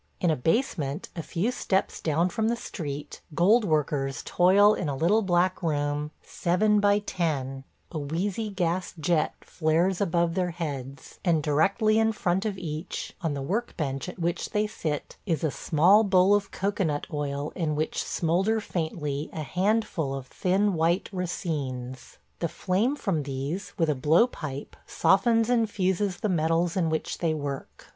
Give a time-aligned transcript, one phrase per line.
[0.19, 4.95] In a basement, a few steps down from the street, gold workers toil in a
[4.95, 11.43] little black room, seven by ten; a wheezy gas jet flares above their heads, and
[11.43, 15.51] directly in front of each, on the work bench at which they sit, is a
[15.51, 22.17] small bowl of cocoanut oil in which smoulder faintly a handful of thin white racines.
[22.39, 27.35] The flame from these, with a blowpipe, softens and fuses the metals in which they
[27.35, 27.89] work.